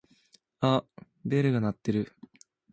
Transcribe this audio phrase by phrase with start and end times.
[0.61, 0.85] あっ
[1.23, 2.11] ベルが鳴ってる。